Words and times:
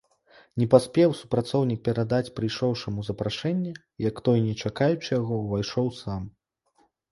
Не 0.59 0.65
паспеў 0.73 1.09
супрацоўнік 1.19 1.79
перадаць 1.87 2.33
прыйшоўшаму 2.39 3.05
запрашэнне, 3.11 3.75
як 4.09 4.15
той, 4.29 4.43
не 4.49 4.53
чакаючы 4.65 5.09
яго, 5.21 5.41
увайшоў 5.45 5.95
сам. 6.03 6.29